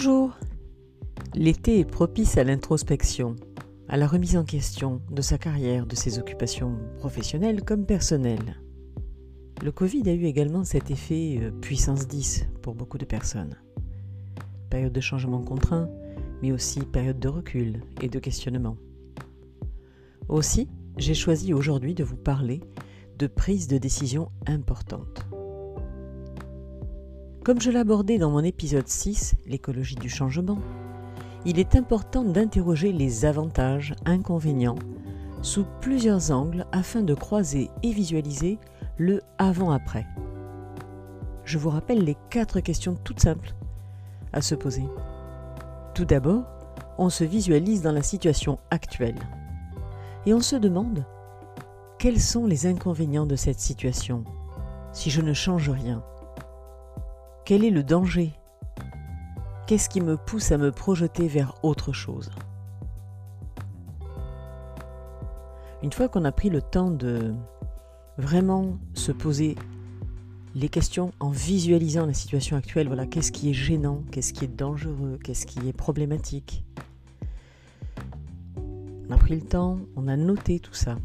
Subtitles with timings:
[0.00, 0.38] Bonjour
[1.34, 3.34] L'été est propice à l'introspection,
[3.88, 8.60] à la remise en question de sa carrière, de ses occupations professionnelles comme personnelles.
[9.60, 13.56] Le Covid a eu également cet effet euh, puissance 10 pour beaucoup de personnes.
[14.70, 15.90] Période de changement contraint,
[16.42, 18.76] mais aussi période de recul et de questionnement.
[20.28, 22.60] Aussi, j'ai choisi aujourd'hui de vous parler
[23.18, 25.27] de prise de décision importante.
[27.48, 30.58] Comme je l'abordais dans mon épisode 6, l'écologie du changement,
[31.46, 34.78] il est important d'interroger les avantages, inconvénients,
[35.40, 38.58] sous plusieurs angles afin de croiser et visualiser
[38.98, 40.06] le avant-après.
[41.44, 43.54] Je vous rappelle les quatre questions toutes simples
[44.34, 44.84] à se poser.
[45.94, 46.44] Tout d'abord,
[46.98, 49.20] on se visualise dans la situation actuelle
[50.26, 51.06] et on se demande
[51.98, 54.24] quels sont les inconvénients de cette situation
[54.92, 56.04] si je ne change rien
[57.48, 58.34] Quel est le danger?
[59.66, 62.30] Qu'est-ce qui me pousse à me projeter vers autre chose?
[65.82, 67.34] Une fois qu'on a pris le temps de
[68.18, 69.54] vraiment se poser
[70.54, 74.54] les questions en visualisant la situation actuelle, voilà, qu'est-ce qui est gênant, qu'est-ce qui est
[74.54, 76.66] dangereux, qu'est-ce qui est problématique?
[78.58, 80.96] On a pris le temps, on a noté tout ça.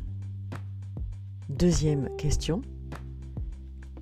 [1.48, 2.64] Deuxième question.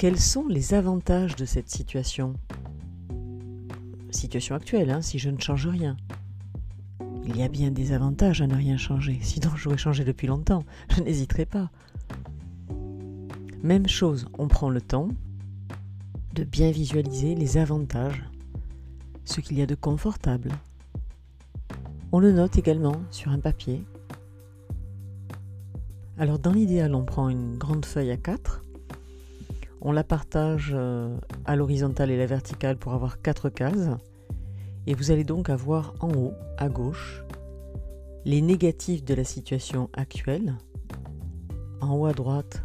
[0.02, 2.34] Quels sont les avantages de cette situation?
[4.10, 5.96] Situation actuelle, hein, si je ne change rien.
[7.24, 10.64] Il y a bien des avantages à ne rien changer, sinon j'aurais changé depuis longtemps,
[10.90, 11.70] je n'hésiterai pas.
[13.62, 15.10] Même chose, on prend le temps
[16.34, 18.24] de bien visualiser les avantages,
[19.24, 20.50] ce qu'il y a de confortable.
[22.12, 23.86] On le note également sur un papier
[26.18, 28.62] alors dans l'idéal, on prend une grande feuille à 4,
[29.82, 33.90] on la partage euh, à l'horizontale et la verticale pour avoir 4 cases,
[34.88, 37.23] et vous allez donc avoir en haut, à gauche,
[38.26, 40.55] les négatifs de la situation actuelle,
[41.82, 42.64] en haut à droite,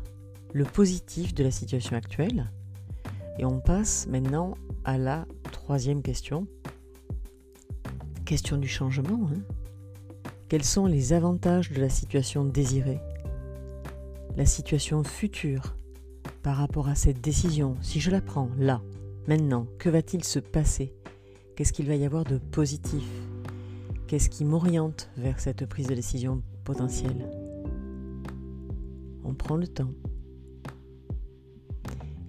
[0.53, 2.51] le positif de la situation actuelle,
[3.39, 4.55] et on passe maintenant
[4.85, 6.47] à la troisième question,
[8.25, 9.29] question du changement.
[9.31, 9.41] Hein.
[10.49, 13.01] Quels sont les avantages de la situation désirée?
[14.37, 15.77] La situation future
[16.47, 18.81] par rapport à cette décision, si je la prends là,
[19.27, 20.95] maintenant, que va-t-il se passer?
[21.57, 23.03] Qu'est-ce qu'il va y avoir de positif?
[24.07, 27.29] Qu'est-ce qui m'oriente vers cette prise de décision potentielle?
[29.25, 29.91] On prend le temps.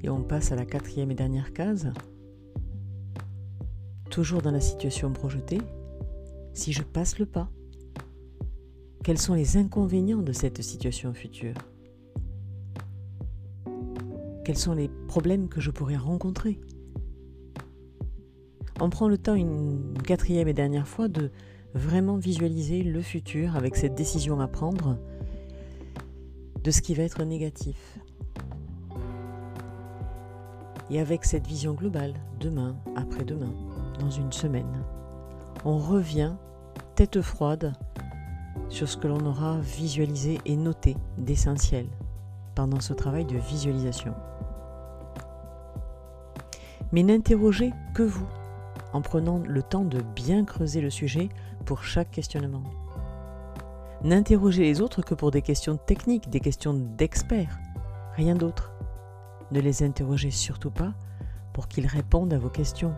[0.01, 1.93] Et on passe à la quatrième et dernière case.
[4.09, 5.61] Toujours dans la situation projetée,
[6.55, 7.51] si je passe le pas,
[9.03, 11.53] quels sont les inconvénients de cette situation future?
[14.47, 16.57] Quels sont les problèmes que je pourrais rencontrer
[18.79, 21.31] On prend le temps une quatrième et dernière fois de
[21.73, 24.97] vraiment visualiser le futur avec cette décision à prendre
[26.63, 27.99] de ce qui va être négatif.
[30.89, 33.53] Et avec cette vision globale, demain, après-demain,
[33.99, 34.81] dans une semaine,
[35.65, 36.35] on revient
[36.95, 37.73] tête froide
[38.69, 41.87] sur ce que l'on aura visualisé et noté d'essentiel
[42.55, 44.13] pendant ce travail de visualisation
[46.91, 48.27] mais n'interrogez que vous,
[48.93, 51.29] en prenant le temps de bien creuser le sujet
[51.65, 52.63] pour chaque questionnement.
[54.03, 57.59] N'interrogez les autres que pour des questions techniques, des questions d'experts,
[58.15, 58.71] rien d'autre.
[59.51, 60.93] Ne les interrogez surtout pas
[61.53, 62.93] pour qu'ils répondent à vos questions.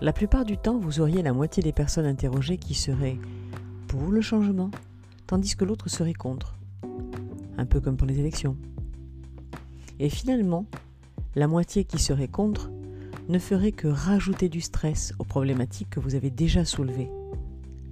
[0.00, 3.18] La plupart du temps, vous auriez la moitié des personnes interrogées qui seraient
[3.86, 4.70] pour le changement,
[5.26, 6.56] tandis que l'autre serait contre.
[7.56, 8.56] Un peu comme pour les élections.
[10.00, 10.66] Et finalement,
[11.34, 12.70] la moitié qui serait contre
[13.28, 17.10] ne ferait que rajouter du stress aux problématiques que vous avez déjà soulevées,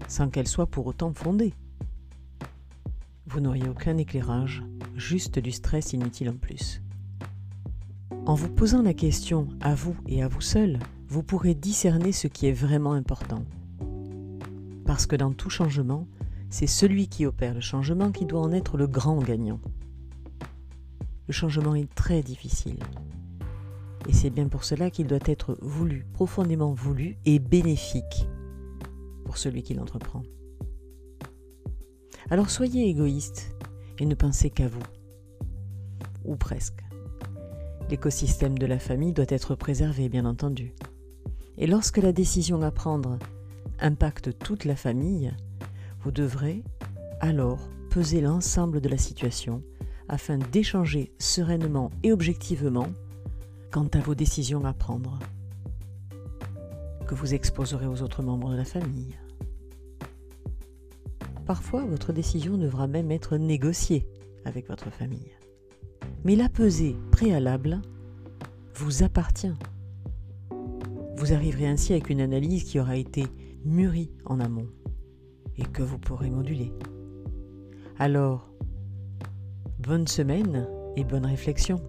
[0.09, 1.55] sans qu'elles soient pour autant fondées.
[3.27, 4.63] Vous n'auriez aucun éclairage,
[4.95, 6.83] juste du stress inutile en plus.
[8.27, 10.79] En vous posant la question à vous et à vous seul,
[11.09, 13.45] vous pourrez discerner ce qui est vraiment important.
[14.85, 16.07] Parce que dans tout changement,
[16.51, 19.61] c'est celui qui opère le changement qui doit en être le grand gagnant.
[21.27, 22.79] Le changement est très difficile.
[24.09, 28.27] Et c'est bien pour cela qu'il doit être voulu, profondément voulu et bénéfique
[29.25, 30.23] pour celui qui l'entreprend.
[32.31, 33.55] Alors soyez égoïste
[33.99, 34.83] et ne pensez qu'à vous.
[36.25, 36.83] Ou presque.
[37.91, 40.75] L'écosystème de la famille doit être préservé, bien entendu.
[41.59, 43.19] Et lorsque la décision à prendre
[43.81, 45.33] impacte toute la famille,
[46.01, 46.63] vous devrez
[47.21, 49.63] alors peser l'ensemble de la situation
[50.09, 52.87] afin d'échanger sereinement et objectivement
[53.73, 55.19] quant à vos décisions à prendre.
[57.09, 59.17] que vous exposerez aux autres membres de la famille.
[61.45, 64.07] Parfois, votre décision devra même être négociée
[64.45, 65.33] avec votre famille.
[66.25, 67.83] Mais la pesée préalable
[68.77, 69.53] vous appartient.
[71.17, 73.27] Vous arriverez ainsi avec une analyse qui aura été
[73.65, 74.69] mûrie en amont
[75.59, 76.73] et que vous pourrez moduler.
[77.99, 78.49] Alors,
[79.81, 80.67] bonne semaine
[80.97, 81.83] et bonne réflexion.